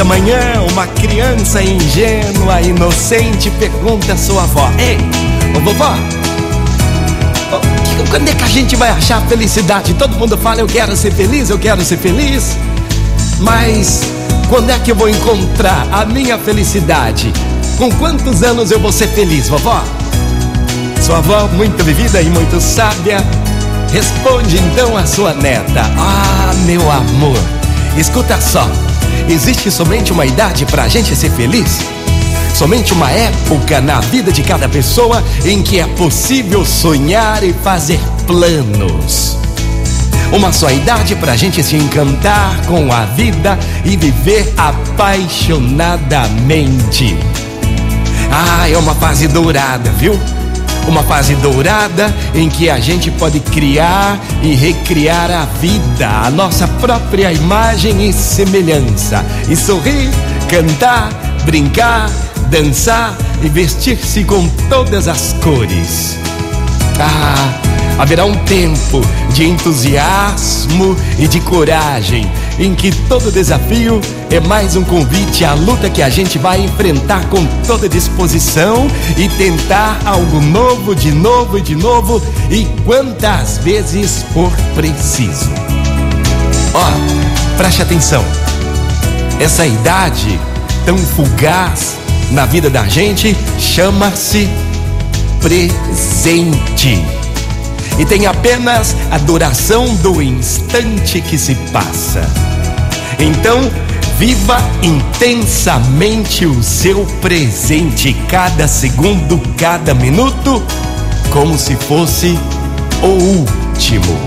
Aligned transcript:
Certa 0.00 0.18
manhã, 0.18 0.62
uma 0.72 0.86
criança 0.86 1.62
ingênua, 1.62 2.62
inocente, 2.62 3.50
pergunta 3.50 4.14
à 4.14 4.16
sua 4.16 4.44
avó: 4.44 4.72
Ei, 4.78 4.96
ô 5.54 5.60
vovó, 5.60 5.94
quando 8.08 8.26
é 8.26 8.34
que 8.34 8.42
a 8.42 8.48
gente 8.48 8.76
vai 8.76 8.88
achar 8.88 9.20
felicidade? 9.26 9.92
Todo 9.92 10.16
mundo 10.16 10.38
fala: 10.38 10.60
Eu 10.60 10.66
quero 10.66 10.96
ser 10.96 11.12
feliz, 11.12 11.50
eu 11.50 11.58
quero 11.58 11.84
ser 11.84 11.98
feliz. 11.98 12.56
Mas 13.40 14.00
quando 14.48 14.70
é 14.70 14.78
que 14.78 14.90
eu 14.90 14.94
vou 14.94 15.06
encontrar 15.06 15.86
a 15.92 16.06
minha 16.06 16.38
felicidade? 16.38 17.30
Com 17.76 17.90
quantos 17.96 18.42
anos 18.42 18.70
eu 18.70 18.80
vou 18.80 18.92
ser 18.92 19.08
feliz, 19.08 19.50
vovó? 19.50 19.84
Sua 21.02 21.18
avó, 21.18 21.46
muito 21.48 21.84
vivida 21.84 22.22
e 22.22 22.30
muito 22.30 22.58
sábia, 22.58 23.18
responde 23.92 24.56
então 24.56 24.96
a 24.96 25.04
sua 25.04 25.34
neta: 25.34 25.82
Ah, 25.98 26.54
meu 26.64 26.90
amor, 26.90 27.38
escuta 27.98 28.40
só, 28.40 28.66
existe 29.28 29.70
somente 29.70 30.12
uma 30.12 30.26
idade 30.26 30.66
para 30.66 30.82
a 30.84 30.88
gente 30.88 31.14
ser 31.14 31.30
feliz? 31.30 31.78
Somente 32.54 32.92
uma 32.92 33.10
época 33.10 33.80
na 33.80 34.00
vida 34.00 34.32
de 34.32 34.42
cada 34.42 34.68
pessoa 34.68 35.22
em 35.44 35.62
que 35.62 35.80
é 35.80 35.86
possível 35.86 36.64
sonhar 36.64 37.42
e 37.42 37.52
fazer 37.52 38.00
planos. 38.26 39.36
Uma 40.32 40.52
só 40.52 40.70
idade 40.70 41.16
para 41.16 41.32
a 41.32 41.36
gente 41.36 41.60
se 41.62 41.76
encantar 41.76 42.64
com 42.66 42.92
a 42.92 43.04
vida 43.06 43.58
e 43.84 43.96
viver 43.96 44.52
apaixonadamente. 44.56 47.16
Ah, 48.30 48.68
é 48.68 48.76
uma 48.76 48.94
fase 48.94 49.26
dourada, 49.26 49.90
viu? 49.92 50.20
Uma 50.88 51.02
fase 51.02 51.34
dourada 51.36 52.14
em 52.34 52.48
que 52.48 52.68
a 52.68 52.80
gente 52.80 53.10
pode 53.12 53.40
criar 53.40 54.18
e 54.42 54.54
recriar 54.54 55.30
a 55.30 55.44
vida, 55.44 56.08
a 56.08 56.30
nossa 56.30 56.66
própria 56.66 57.32
imagem 57.32 58.08
e 58.08 58.12
semelhança, 58.12 59.24
e 59.48 59.54
sorrir, 59.54 60.10
cantar, 60.48 61.10
brincar, 61.44 62.10
dançar 62.50 63.16
e 63.42 63.48
vestir-se 63.48 64.24
com 64.24 64.48
todas 64.68 65.06
as 65.06 65.32
cores. 65.34 66.29
Ah, 66.98 67.70
haverá 67.98 68.24
um 68.24 68.34
tempo 68.44 69.00
de 69.32 69.46
entusiasmo 69.46 70.96
e 71.18 71.28
de 71.28 71.40
coragem, 71.40 72.30
em 72.58 72.74
que 72.74 72.90
todo 73.08 73.30
desafio 73.30 74.00
é 74.30 74.40
mais 74.40 74.74
um 74.74 74.82
convite 74.82 75.44
à 75.44 75.54
luta 75.54 75.90
que 75.90 76.02
a 76.02 76.08
gente 76.08 76.38
vai 76.38 76.60
enfrentar 76.60 77.26
com 77.26 77.44
toda 77.66 77.88
disposição 77.88 78.88
e 79.16 79.28
tentar 79.28 80.00
algo 80.04 80.40
novo, 80.40 80.94
de 80.94 81.12
novo 81.12 81.58
e 81.58 81.60
de 81.60 81.74
novo, 81.74 82.22
e 82.50 82.66
quantas 82.84 83.58
vezes 83.58 84.24
for 84.32 84.50
preciso. 84.74 85.50
Ó, 86.72 86.78
oh, 86.78 87.56
preste 87.56 87.82
atenção. 87.82 88.24
Essa 89.38 89.66
idade 89.66 90.38
tão 90.84 90.96
fugaz 90.96 91.96
na 92.30 92.46
vida 92.46 92.70
da 92.70 92.86
gente 92.86 93.36
chama-se 93.58 94.48
presente. 95.40 97.04
E 97.98 98.04
tem 98.04 98.26
apenas 98.26 98.94
a 99.10 99.18
duração 99.18 99.94
do 99.96 100.22
instante 100.22 101.20
que 101.20 101.36
se 101.36 101.54
passa. 101.72 102.22
Então, 103.18 103.70
viva 104.18 104.58
intensamente 104.82 106.46
o 106.46 106.62
seu 106.62 107.04
presente, 107.20 108.14
cada 108.28 108.66
segundo, 108.68 109.40
cada 109.56 109.94
minuto, 109.94 110.62
como 111.30 111.58
se 111.58 111.76
fosse 111.76 112.38
o 113.02 113.06
último. 113.06 114.18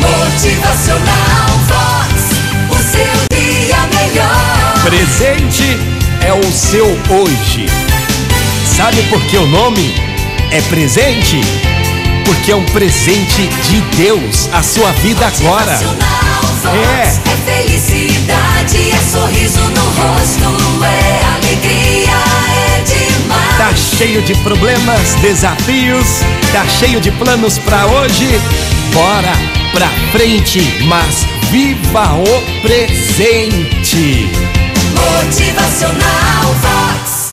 Motivacional 0.00 1.50
Vox, 1.68 2.14
o 2.70 2.82
seu 2.90 3.38
dia 3.38 3.76
melhor. 3.94 4.82
Presente 4.84 5.78
é 6.20 6.32
o 6.32 6.52
seu 6.52 6.86
hoje. 7.10 7.63
Sabe 8.84 9.02
por 9.04 9.24
que 9.24 9.38
o 9.38 9.46
nome 9.46 9.94
é 10.50 10.60
presente? 10.60 11.40
Porque 12.26 12.52
é 12.52 12.54
um 12.54 12.66
presente 12.66 13.48
de 13.66 13.80
Deus 13.96 14.46
a 14.52 14.62
sua 14.62 14.92
vida 14.92 15.26
agora. 15.26 15.72
É. 15.72 17.08
é 17.08 17.62
felicidade, 17.62 18.90
é 18.90 18.98
sorriso 19.10 19.60
no 19.60 19.84
rosto, 19.84 20.84
é 20.84 21.24
alegria, 21.34 22.12
é 22.50 22.82
demais. 22.82 23.56
Tá 23.56 23.74
cheio 23.74 24.20
de 24.20 24.34
problemas, 24.42 25.14
desafios, 25.22 26.20
tá 26.52 26.66
cheio 26.68 27.00
de 27.00 27.10
planos 27.12 27.58
para 27.60 27.86
hoje. 27.86 28.38
Bora 28.92 29.32
pra 29.72 29.88
frente, 30.12 30.60
mas 30.84 31.26
viva 31.50 32.16
o 32.16 32.60
presente. 32.60 34.28
Motivacional 34.92 36.54
Vox. 36.60 37.13